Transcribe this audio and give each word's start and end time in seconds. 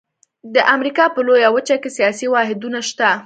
د 0.53 0.55
امریکا 0.75 1.05
په 1.15 1.19
لویه 1.27 1.49
وچه 1.55 1.75
کې 1.81 1.89
سیاسي 1.97 2.27
واحدونه 2.29 2.79
شته. 2.89 3.09